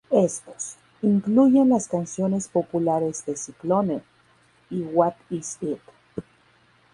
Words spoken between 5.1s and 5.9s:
Is It.